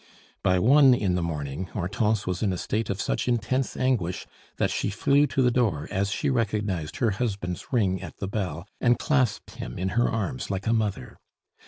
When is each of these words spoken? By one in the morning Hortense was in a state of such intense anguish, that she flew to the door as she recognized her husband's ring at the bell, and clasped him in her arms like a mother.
By 0.41 0.57
one 0.57 0.95
in 0.95 1.13
the 1.13 1.21
morning 1.21 1.65
Hortense 1.65 2.25
was 2.25 2.41
in 2.41 2.51
a 2.51 2.57
state 2.57 2.89
of 2.89 2.99
such 2.99 3.27
intense 3.27 3.77
anguish, 3.77 4.25
that 4.57 4.71
she 4.71 4.89
flew 4.89 5.27
to 5.27 5.43
the 5.43 5.51
door 5.51 5.87
as 5.91 6.09
she 6.11 6.31
recognized 6.31 6.95
her 6.97 7.11
husband's 7.11 7.71
ring 7.71 8.01
at 8.01 8.17
the 8.17 8.27
bell, 8.27 8.67
and 8.79 8.97
clasped 8.97 9.51
him 9.57 9.77
in 9.77 9.89
her 9.89 10.09
arms 10.09 10.49
like 10.49 10.65
a 10.65 10.73
mother. 10.73 11.19